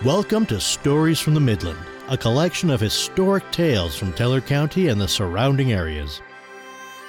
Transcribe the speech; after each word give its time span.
Welcome 0.00 0.46
to 0.46 0.58
Stories 0.58 1.20
from 1.20 1.34
the 1.34 1.40
Midland, 1.40 1.78
a 2.08 2.16
collection 2.16 2.70
of 2.70 2.80
historic 2.80 3.48
tales 3.52 3.94
from 3.94 4.12
Teller 4.12 4.40
County 4.40 4.88
and 4.88 5.00
the 5.00 5.06
surrounding 5.06 5.70
areas. 5.70 6.20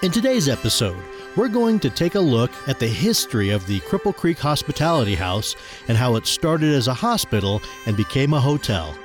In 0.04 0.12
today's 0.12 0.48
episode, 0.48 1.04
we're 1.36 1.48
going 1.48 1.80
to 1.80 1.90
take 1.90 2.14
a 2.14 2.20
look 2.20 2.52
at 2.68 2.78
the 2.78 2.88
history 2.88 3.50
of 3.50 3.66
the 3.66 3.80
Cripple 3.80 4.16
Creek 4.16 4.38
Hospitality 4.38 5.16
House 5.16 5.56
and 5.88 5.98
how 5.98 6.18
it 6.18 6.28
started 6.28 6.72
as 6.72 6.88
a 6.88 6.94
hospital 6.94 7.64
and 7.88 7.98
became 7.98 8.32
a 8.32 8.40
hotel. 8.40 8.96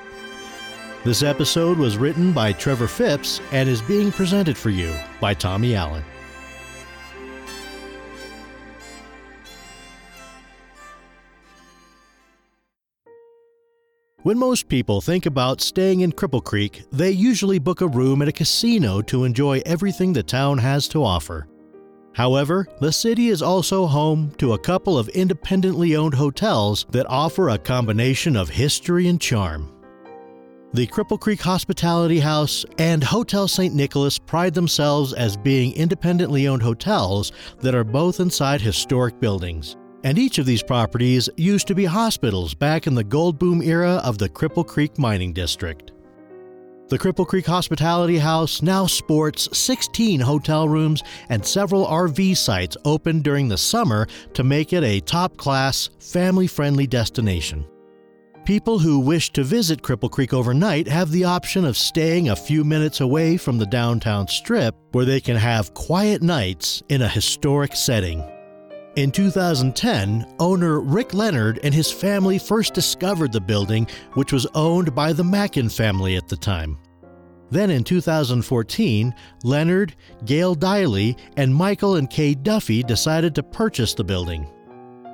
This 1.03 1.23
episode 1.23 1.79
was 1.79 1.97
written 1.97 2.35
by 2.35 2.53
Trevor 2.53 2.89
Phipps 2.89 3.41
and 3.53 3.71
is 3.71 3.81
being 3.81 4.13
presented 4.13 4.59
for 4.59 4.69
you 4.69 4.95
by 5.19 5.33
Tommy 5.33 5.75
Allen. 5.75 6.05
When 14.25 14.37
most 14.37 14.69
people 14.69 15.01
think 15.01 15.27
about 15.27 15.61
staying 15.61 16.01
in 16.01 16.11
Cripple 16.11 16.43
Creek, 16.43 16.83
they 16.91 17.13
usually 17.13 17.61
book 17.61 17.83
a 17.83 17.87
room 17.87 18.21
at 18.21 18.27
a 18.27 18.33
casino 18.33 19.01
to 19.03 19.23
enjoy 19.23 19.63
everything 19.65 20.13
the 20.13 20.25
town 20.25 20.59
has 20.59 20.89
to 20.89 21.05
offer. 21.05 21.47
However, 22.15 22.67
the 22.81 22.91
city 22.91 23.29
is 23.29 23.43
also 23.43 23.87
home 23.87 24.33
to 24.39 24.55
a 24.55 24.59
couple 24.59 24.99
of 24.99 25.09
independently 25.11 25.95
owned 25.95 26.15
hotels 26.15 26.85
that 26.91 27.07
offer 27.09 27.51
a 27.51 27.59
combination 27.59 28.35
of 28.35 28.49
history 28.49 29.07
and 29.07 29.21
charm. 29.21 29.73
The 30.73 30.89
Cripple 30.89 31.21
Creek 31.21 31.41
Hospitality 31.41 32.19
House 32.19 32.65
and 32.79 33.05
Hotel 33.05 33.47
St. 33.47 33.73
Nicholas 33.73 34.19
pride 34.19 34.53
themselves 34.53 35.13
as 35.13 35.37
being 35.37 35.73
independently 35.75 36.49
owned 36.49 36.65
hotels 36.65 37.31
that 37.61 37.77
are 37.77 37.85
both 37.85 38.19
inside 38.19 38.61
historic 38.61 39.21
buildings. 39.21 39.77
And 40.05 40.19
each 40.19 40.39
of 40.39 40.47
these 40.47 40.63
properties 40.63 41.29
used 41.37 41.67
to 41.67 41.75
be 41.75 41.85
hospitals 41.85 42.55
back 42.55 42.87
in 42.87 42.95
the 42.95 43.05
gold 43.05 43.39
boom 43.39 43.61
era 43.63 44.01
of 44.05 44.19
the 44.19 44.29
Cripple 44.29 44.67
Creek 44.67 44.99
Mining 44.99 45.33
District. 45.33 45.93
The 46.89 46.99
Cripple 46.99 47.27
Creek 47.27 47.45
Hospitality 47.45 48.17
House 48.17 48.63
now 48.63 48.87
sports 48.87 49.49
16 49.53 50.21
hotel 50.21 50.69
rooms 50.69 51.03
and 51.29 51.45
several 51.45 51.87
RV 51.87 52.37
sites 52.37 52.79
open 52.87 53.21
during 53.21 53.49
the 53.49 53.59
summer 53.59 54.07
to 54.33 54.43
make 54.43 54.73
it 54.73 54.83
a 54.83 55.01
top 55.01 55.37
class, 55.37 55.91
family 55.99 56.47
friendly 56.47 56.87
destination. 56.87 57.67
People 58.47 58.79
who 58.79 59.01
wish 59.01 59.31
to 59.33 59.45
visit 59.45 59.83
Cripple 59.83 60.11
Creek 60.11 60.33
overnight 60.33 60.89
have 60.89 61.11
the 61.11 61.25
option 61.25 61.67
of 61.67 61.77
staying 61.77 62.31
a 62.31 62.37
few 62.37 62.65
minutes 62.65 63.03
away 63.03 63.37
from 63.37 63.59
the 63.59 63.67
downtown 63.67 64.27
strip 64.27 64.75
where 64.93 65.05
they 65.05 65.21
can 65.21 65.37
have 65.37 65.75
quiet 65.75 66.23
nights 66.23 66.83
in 66.89 67.03
a 67.03 67.09
historic 67.09 67.77
setting. 67.77 68.25
In 68.99 69.13
2010, 69.13 70.27
owner 70.41 70.81
Rick 70.81 71.15
Leonard 71.15 71.61
and 71.63 71.73
his 71.73 71.89
family 71.89 72.37
first 72.37 72.75
discovered 72.75 73.31
the 73.31 73.41
building, 73.41 73.87
which 74.15 74.33
was 74.33 74.45
owned 74.57 74.93
by 74.93 75.13
the 75.13 75.23
Mackin 75.23 75.69
family 75.69 76.17
at 76.17 76.27
the 76.27 76.37
time. 76.37 76.77
Then 77.53 77.71
in 77.71 77.85
2014, 77.85 79.15
Leonard, 79.45 79.95
Gail 80.25 80.57
Diley, 80.57 81.17
and 81.37 81.55
Michael 81.55 81.95
and 81.95 82.11
Kay 82.11 82.35
Duffy 82.35 82.83
decided 82.83 83.37
to 83.37 83.43
purchase 83.45 83.95
the 83.95 84.03
building. 84.03 84.49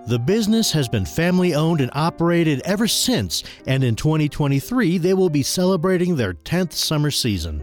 The 0.06 0.18
business 0.18 0.72
has 0.72 0.88
been 0.88 1.04
family 1.04 1.54
owned 1.54 1.82
and 1.82 1.90
operated 1.92 2.62
ever 2.64 2.88
since, 2.88 3.44
and 3.66 3.84
in 3.84 3.96
2023 3.96 4.96
they 4.96 5.12
will 5.12 5.28
be 5.28 5.42
celebrating 5.42 6.16
their 6.16 6.32
10th 6.32 6.72
summer 6.72 7.10
season. 7.10 7.62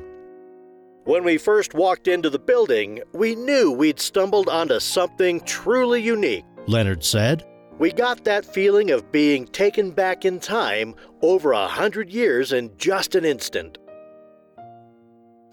When 1.06 1.24
we 1.24 1.40
first 1.40 1.74
walked 1.74 2.08
into 2.08 2.30
the 2.30 2.38
building, 2.38 3.02
we 3.12 3.34
knew 3.34 3.72
we'd 3.72 4.00
stumbled 4.00 4.48
onto 4.48 4.80
something 4.80 5.42
truly 5.42 6.00
unique, 6.00 6.46
Leonard 6.68 7.04
said. 7.04 7.44
We 7.80 7.92
got 7.92 8.24
that 8.26 8.46
feeling 8.46 8.92
of 8.92 9.12
being 9.12 9.48
taken 9.48 9.90
back 9.90 10.26
in 10.26 10.40
time 10.40 10.94
over 11.24 11.54
a 11.54 11.68
hundred 11.68 12.12
years 12.12 12.54
in 12.54 12.78
just 12.78 13.16
an 13.16 13.26
instant. 13.26 13.80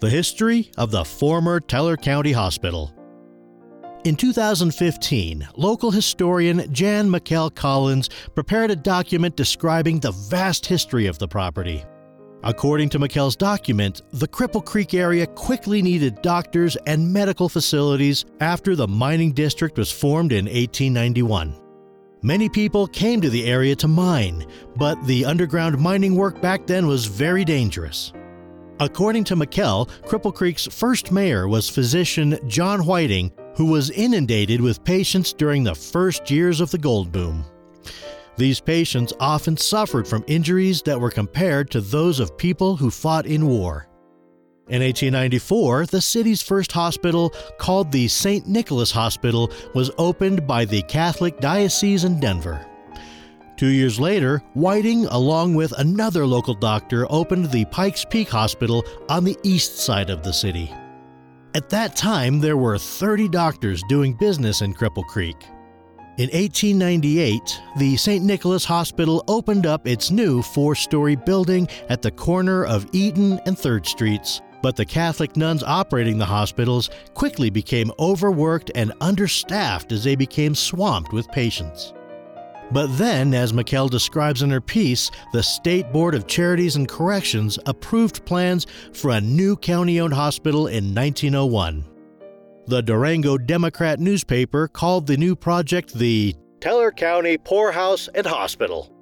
The 0.01 0.09
history 0.11 0.69
of 0.77 0.91
the 0.91 1.03
former 1.03 1.59
Teller 1.59 1.97
County 1.97 2.31
Hospital. 2.31 2.93
In 4.03 4.15
2015, 4.15 5.47
local 5.57 5.89
historian 5.89 6.71
Jan 6.71 7.09
MacKell 7.09 7.55
Collins 7.55 8.09
prepared 8.35 8.69
a 8.69 8.75
document 8.75 9.35
describing 9.35 9.99
the 9.99 10.11
vast 10.11 10.67
history 10.67 11.07
of 11.07 11.17
the 11.17 11.27
property. 11.27 11.83
According 12.43 12.87
to 12.89 12.99
MacKell's 12.99 13.35
document, 13.35 14.01
the 14.13 14.27
Cripple 14.27 14.63
Creek 14.63 14.93
area 14.93 15.27
quickly 15.27 15.81
needed 15.81 16.21
doctors 16.21 16.77
and 16.87 17.11
medical 17.11 17.49
facilities 17.49 18.23
after 18.39 18.77
the 18.77 18.87
mining 18.87 19.33
district 19.33 19.77
was 19.77 19.91
formed 19.91 20.31
in 20.31 20.45
1891. 20.45 21.53
Many 22.21 22.47
people 22.47 22.87
came 22.87 23.19
to 23.19 23.29
the 23.29 23.45
area 23.45 23.75
to 23.77 23.89
mine, 23.89 24.45
but 24.77 25.05
the 25.05 25.25
underground 25.25 25.79
mining 25.79 26.15
work 26.15 26.41
back 26.41 26.65
then 26.65 26.87
was 26.87 27.05
very 27.05 27.43
dangerous. 27.43 28.13
According 28.79 29.25
to 29.25 29.35
McKell, 29.35 29.89
Cripple 30.03 30.33
Creek's 30.33 30.65
first 30.65 31.11
mayor 31.11 31.49
was 31.49 31.69
physician 31.69 32.39
John 32.47 32.85
Whiting, 32.85 33.33
who 33.55 33.65
was 33.65 33.89
inundated 33.91 34.61
with 34.61 34.83
patients 34.85 35.33
during 35.33 35.65
the 35.65 35.75
first 35.75 36.31
years 36.31 36.61
of 36.61 36.71
the 36.71 36.77
gold 36.77 37.11
boom. 37.11 37.43
These 38.39 38.61
patients 38.61 39.11
often 39.19 39.57
suffered 39.57 40.07
from 40.07 40.23
injuries 40.25 40.81
that 40.83 40.97
were 40.97 41.11
compared 41.11 41.69
to 41.71 41.81
those 41.81 42.21
of 42.21 42.37
people 42.37 42.77
who 42.77 42.89
fought 42.89 43.25
in 43.25 43.45
war. 43.45 43.89
In 44.69 44.81
1894, 44.81 45.87
the 45.87 45.99
city's 45.99 46.41
first 46.41 46.71
hospital, 46.71 47.33
called 47.57 47.91
the 47.91 48.07
St. 48.07 48.47
Nicholas 48.47 48.91
Hospital, 48.91 49.51
was 49.75 49.91
opened 49.97 50.47
by 50.47 50.63
the 50.63 50.83
Catholic 50.83 51.41
Diocese 51.41 52.05
in 52.05 52.21
Denver. 52.21 52.65
Two 53.57 53.67
years 53.67 53.99
later, 53.99 54.41
Whiting, 54.53 55.05
along 55.07 55.55
with 55.55 55.73
another 55.77 56.25
local 56.25 56.53
doctor, 56.53 57.05
opened 57.09 57.51
the 57.51 57.65
Pikes 57.65 58.05
Peak 58.05 58.29
Hospital 58.29 58.85
on 59.09 59.25
the 59.25 59.37
east 59.43 59.79
side 59.79 60.09
of 60.09 60.23
the 60.23 60.31
city. 60.31 60.73
At 61.55 61.69
that 61.71 61.97
time, 61.97 62.39
there 62.39 62.55
were 62.55 62.77
30 62.77 63.27
doctors 63.27 63.83
doing 63.89 64.13
business 64.13 64.61
in 64.61 64.73
Cripple 64.73 65.05
Creek. 65.05 65.35
In 66.19 66.25
1898, 66.31 67.61
the 67.77 67.95
St. 67.95 68.25
Nicholas 68.25 68.65
Hospital 68.65 69.23
opened 69.29 69.65
up 69.65 69.87
its 69.87 70.11
new 70.11 70.41
four 70.41 70.75
story 70.75 71.15
building 71.15 71.65
at 71.87 72.01
the 72.01 72.11
corner 72.11 72.65
of 72.65 72.85
Eaton 72.91 73.39
and 73.45 73.55
3rd 73.55 73.85
Streets, 73.85 74.41
but 74.61 74.75
the 74.75 74.83
Catholic 74.83 75.37
nuns 75.37 75.63
operating 75.63 76.17
the 76.17 76.25
hospitals 76.25 76.89
quickly 77.13 77.49
became 77.49 77.89
overworked 77.99 78.69
and 78.75 78.91
understaffed 78.99 79.93
as 79.93 80.03
they 80.03 80.17
became 80.17 80.53
swamped 80.53 81.13
with 81.13 81.31
patients. 81.31 81.93
But 82.73 82.87
then, 82.97 83.33
as 83.33 83.53
MacKell 83.53 83.89
describes 83.89 84.41
in 84.41 84.49
her 84.49 84.59
piece, 84.59 85.11
the 85.31 85.41
State 85.41 85.93
Board 85.93 86.15
of 86.15 86.27
Charities 86.27 86.75
and 86.75 86.85
Corrections 86.85 87.57
approved 87.65 88.25
plans 88.25 88.67
for 88.91 89.11
a 89.11 89.21
new 89.21 89.55
county 89.55 90.01
owned 90.01 90.15
hospital 90.15 90.67
in 90.67 90.93
1901. 90.93 91.85
The 92.69 92.83
Durango 92.83 93.39
Democrat 93.39 93.99
newspaper 93.99 94.67
called 94.67 95.07
the 95.07 95.17
new 95.17 95.35
project 95.35 95.91
the 95.95 96.35
Teller 96.61 96.91
County 96.91 97.35
Poorhouse 97.35 98.07
and 98.13 98.27
Hospital. 98.27 98.93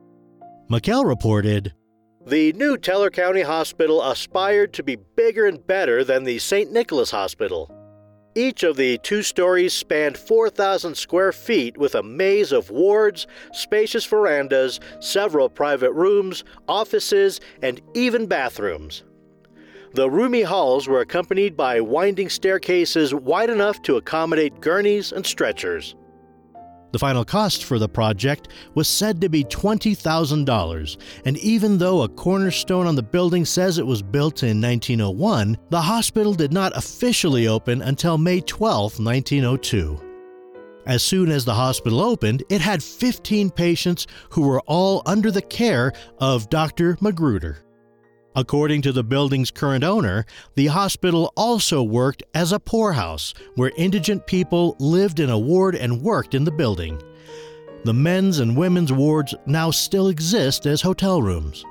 MacKell 0.70 1.04
reported 1.04 1.74
The 2.26 2.54
new 2.54 2.78
Teller 2.78 3.10
County 3.10 3.42
Hospital 3.42 4.02
aspired 4.02 4.72
to 4.72 4.84
be 4.84 4.96
bigger 5.18 5.48
and 5.48 5.68
better 5.68 6.06
than 6.06 6.24
the 6.24 6.40
St. 6.40 6.72
Nicholas 6.72 7.12
Hospital. 7.12 7.70
Each 8.36 8.64
of 8.64 8.78
the 8.78 9.00
two 9.00 9.22
stories 9.22 9.74
spanned 9.74 10.18
4,000 10.18 10.96
square 10.96 11.34
feet 11.34 11.78
with 11.78 11.94
a 11.94 12.04
maze 12.04 12.54
of 12.54 12.70
wards, 12.70 13.28
spacious 13.52 14.06
verandas, 14.06 14.80
several 15.02 15.50
private 15.50 15.92
rooms, 15.92 16.46
offices, 16.70 17.42
and 17.62 17.82
even 17.94 18.28
bathrooms. 18.28 19.04
The 19.94 20.10
roomy 20.10 20.42
halls 20.42 20.88
were 20.88 21.02
accompanied 21.02 21.56
by 21.56 21.82
winding 21.82 22.30
staircases 22.30 23.14
wide 23.14 23.50
enough 23.50 23.82
to 23.84 23.96
accommodate 23.96 24.60
gurneys 24.62 25.12
and 25.12 25.26
stretchers. 25.26 25.96
The 26.92 27.00
final 27.00 27.26
cost 27.26 27.66
for 27.66 27.80
the 27.80 27.90
project 27.90 28.48
was 28.74 28.88
said 28.88 29.20
to 29.22 29.30
be 29.30 29.44
$20,000, 29.44 30.98
and 31.26 31.38
even 31.40 31.78
though 31.78 32.02
a 32.02 32.10
cornerstone 32.10 32.88
on 32.88 32.96
the 32.96 33.04
building 33.04 33.44
says 33.44 33.78
it 33.78 33.86
was 33.86 34.02
built 34.02 34.44
in 34.44 34.62
1901, 34.62 35.58
the 35.70 35.82
hospital 35.82 36.34
did 36.34 36.54
not 36.54 36.76
officially 36.78 37.48
open 37.48 37.82
until 37.82 38.18
May 38.18 38.40
12, 38.42 39.00
1902. 39.00 40.02
As 40.86 41.04
soon 41.04 41.30
as 41.30 41.44
the 41.44 41.54
hospital 41.54 42.00
opened, 42.00 42.44
it 42.50 42.62
had 42.62 42.82
15 42.82 43.52
patients 43.52 44.08
who 44.30 44.48
were 44.48 44.62
all 44.62 45.02
under 45.06 45.30
the 45.30 45.42
care 45.42 45.92
of 46.20 46.50
Dr. 46.50 46.98
Magruder. 47.02 47.58
According 48.38 48.84
to 48.84 48.92
the 48.92 49.04
building's 49.04 49.50
current 49.50 49.84
owner, 49.84 50.24
the 50.54 50.68
hospital 50.68 51.34
also 51.36 51.82
worked 51.82 52.22
as 52.36 52.52
a 52.52 52.60
poorhouse 52.60 53.34
where 53.56 53.72
indigent 53.78 54.28
people 54.28 54.76
lived 54.80 55.20
in 55.20 55.32
a 55.32 55.40
ward 55.40 55.74
and 55.74 56.04
worked 56.04 56.36
in 56.36 56.44
the 56.44 56.52
building. 56.52 57.02
The 57.84 57.96
men's 57.96 58.38
and 58.38 58.56
women's 58.56 58.94
wards 58.94 59.34
now 59.48 59.72
still 59.72 60.10
exist 60.10 60.68
as 60.68 60.84
hotel 60.84 61.20
rooms. 61.20 61.64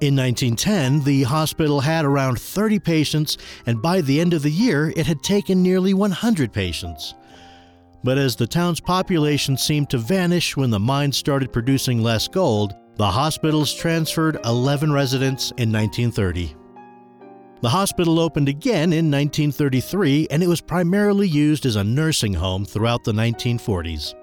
In 0.00 0.16
1910, 0.16 1.04
the 1.04 1.24
hospital 1.24 1.80
had 1.80 2.06
around 2.06 2.40
30 2.40 2.78
patients, 2.78 3.36
and 3.66 3.82
by 3.82 4.00
the 4.00 4.18
end 4.18 4.32
of 4.32 4.42
the 4.42 4.50
year, 4.50 4.94
it 4.96 5.06
had 5.06 5.22
taken 5.22 5.62
nearly 5.62 5.92
100 5.92 6.54
patients. 6.54 7.14
But 8.02 8.16
as 8.16 8.34
the 8.34 8.46
town's 8.46 8.80
population 8.80 9.58
seemed 9.58 9.90
to 9.90 9.98
vanish 9.98 10.56
when 10.56 10.70
the 10.70 10.80
mine 10.80 11.12
started 11.12 11.52
producing 11.52 12.02
less 12.02 12.28
gold, 12.28 12.74
The 12.96 13.10
hospitals 13.10 13.74
transferred 13.74 14.38
11 14.46 14.90
residents 14.90 15.50
in 15.58 15.70
1930. 15.70 16.56
The 17.60 17.68
hospital 17.68 18.18
opened 18.18 18.48
again 18.48 18.90
in 18.94 19.10
1933 19.10 20.28
and 20.30 20.42
it 20.42 20.46
was 20.46 20.62
primarily 20.62 21.28
used 21.28 21.66
as 21.66 21.76
a 21.76 21.84
nursing 21.84 22.32
home 22.32 22.64
throughout 22.64 23.04
the 23.04 23.12
1940s. 23.12 24.14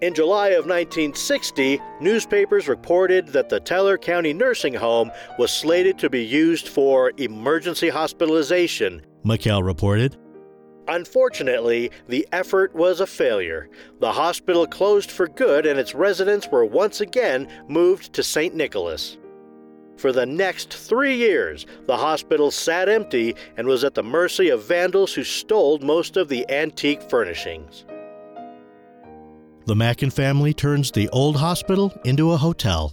In 0.00 0.14
July 0.14 0.50
of 0.50 0.66
1960, 0.66 1.80
newspapers 2.00 2.68
reported 2.68 3.28
that 3.28 3.48
the 3.48 3.58
Teller 3.58 3.98
County 3.98 4.32
Nursing 4.32 4.74
Home 4.74 5.10
was 5.36 5.50
slated 5.50 5.98
to 5.98 6.08
be 6.08 6.24
used 6.24 6.68
for 6.68 7.10
emergency 7.16 7.88
hospitalization, 7.88 9.04
MacKell 9.24 9.64
reported. 9.64 10.16
Unfortunately, 10.88 11.90
the 12.08 12.26
effort 12.32 12.74
was 12.74 13.00
a 13.00 13.06
failure. 13.06 13.68
The 14.00 14.12
hospital 14.12 14.66
closed 14.66 15.10
for 15.10 15.26
good 15.26 15.64
and 15.64 15.78
its 15.78 15.94
residents 15.94 16.48
were 16.50 16.64
once 16.64 17.00
again 17.00 17.48
moved 17.68 18.12
to 18.12 18.22
St. 18.22 18.54
Nicholas. 18.54 19.16
For 19.96 20.12
the 20.12 20.26
next 20.26 20.74
three 20.74 21.16
years, 21.16 21.66
the 21.86 21.96
hospital 21.96 22.50
sat 22.50 22.88
empty 22.88 23.34
and 23.56 23.66
was 23.66 23.84
at 23.84 23.94
the 23.94 24.02
mercy 24.02 24.50
of 24.50 24.64
vandals 24.64 25.14
who 25.14 25.24
stole 25.24 25.78
most 25.78 26.16
of 26.16 26.28
the 26.28 26.44
antique 26.50 27.02
furnishings. 27.08 27.86
The 29.66 29.76
Mackin 29.76 30.10
family 30.10 30.52
turns 30.52 30.90
the 30.90 31.08
old 31.08 31.36
hospital 31.36 31.92
into 32.04 32.32
a 32.32 32.36
hotel. 32.36 32.92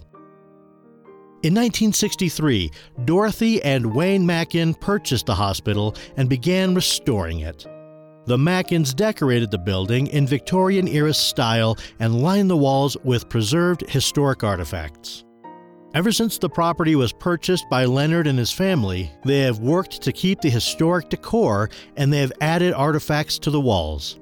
In 1.42 1.54
1963, 1.54 2.70
Dorothy 3.04 3.60
and 3.62 3.94
Wayne 3.94 4.24
Mackin 4.24 4.74
purchased 4.74 5.26
the 5.26 5.34
hospital 5.34 5.96
and 6.16 6.28
began 6.28 6.74
restoring 6.74 7.40
it. 7.40 7.66
The 8.24 8.36
Mackins 8.36 8.94
decorated 8.94 9.50
the 9.50 9.58
building 9.58 10.06
in 10.06 10.28
Victorian 10.28 10.86
era 10.86 11.12
style 11.12 11.76
and 11.98 12.22
lined 12.22 12.48
the 12.48 12.56
walls 12.56 12.96
with 13.02 13.28
preserved 13.28 13.82
historic 13.90 14.44
artifacts. 14.44 15.24
Ever 15.92 16.12
since 16.12 16.38
the 16.38 16.48
property 16.48 16.94
was 16.94 17.12
purchased 17.12 17.68
by 17.68 17.84
Leonard 17.84 18.28
and 18.28 18.38
his 18.38 18.52
family, 18.52 19.10
they 19.24 19.40
have 19.40 19.58
worked 19.58 20.00
to 20.02 20.12
keep 20.12 20.40
the 20.40 20.50
historic 20.50 21.08
decor 21.08 21.68
and 21.96 22.12
they 22.12 22.20
have 22.20 22.32
added 22.40 22.72
artifacts 22.74 23.40
to 23.40 23.50
the 23.50 23.60
walls. 23.60 24.20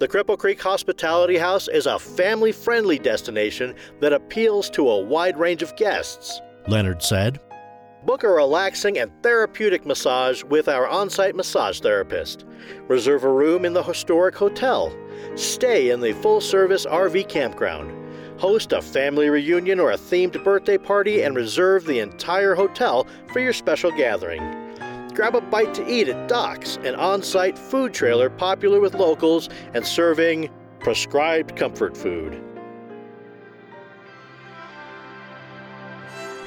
The 0.00 0.08
Cripple 0.08 0.38
Creek 0.38 0.60
Hospitality 0.60 1.38
House 1.38 1.66
is 1.66 1.86
a 1.86 1.98
family 1.98 2.52
friendly 2.52 2.98
destination 2.98 3.74
that 4.00 4.12
appeals 4.12 4.68
to 4.70 4.90
a 4.90 5.00
wide 5.00 5.38
range 5.38 5.62
of 5.62 5.74
guests, 5.76 6.42
Leonard 6.68 7.02
said. 7.02 7.40
Book 8.04 8.22
a 8.22 8.28
relaxing 8.28 8.98
and 8.98 9.10
therapeutic 9.22 9.86
massage 9.86 10.44
with 10.44 10.68
our 10.68 10.86
on 10.86 11.08
site 11.08 11.34
massage 11.34 11.80
therapist. 11.80 12.44
Reserve 12.86 13.24
a 13.24 13.32
room 13.32 13.64
in 13.64 13.72
the 13.72 13.82
historic 13.82 14.36
hotel. 14.36 14.94
Stay 15.36 15.88
in 15.88 16.00
the 16.00 16.12
full 16.12 16.42
service 16.42 16.84
RV 16.84 17.30
campground. 17.30 17.90
Host 18.38 18.74
a 18.74 18.82
family 18.82 19.30
reunion 19.30 19.80
or 19.80 19.92
a 19.92 19.96
themed 19.96 20.44
birthday 20.44 20.76
party 20.76 21.22
and 21.22 21.34
reserve 21.34 21.86
the 21.86 22.00
entire 22.00 22.54
hotel 22.54 23.06
for 23.32 23.40
your 23.40 23.54
special 23.54 23.90
gathering. 23.90 24.42
Grab 25.14 25.34
a 25.34 25.40
bite 25.40 25.72
to 25.72 25.90
eat 25.90 26.08
at 26.08 26.28
Docks, 26.28 26.76
an 26.84 26.94
on 26.96 27.22
site 27.22 27.56
food 27.56 27.94
trailer 27.94 28.28
popular 28.28 28.80
with 28.80 28.94
locals 28.94 29.48
and 29.72 29.86
serving 29.86 30.50
prescribed 30.78 31.56
comfort 31.56 31.96
food. 31.96 32.44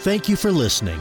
Thank 0.01 0.29
you 0.29 0.35
for 0.35 0.51
listening. 0.51 0.99